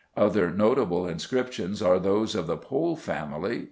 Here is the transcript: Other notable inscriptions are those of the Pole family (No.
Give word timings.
Other 0.17 0.49
notable 0.49 1.07
inscriptions 1.07 1.79
are 1.79 1.99
those 1.99 2.33
of 2.33 2.47
the 2.47 2.57
Pole 2.57 2.95
family 2.95 3.57
(No. 3.59 3.59